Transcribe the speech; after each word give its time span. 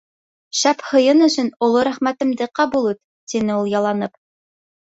—Шәп 0.59 0.79
һыйың 0.91 1.19
өсөн 1.25 1.51
оло 1.67 1.83
рәхмәтемде 1.89 2.47
ҡабул 2.61 2.91
ит,— 2.95 3.01
тине 3.35 3.59
ул, 3.61 3.71
яланып. 3.75 4.19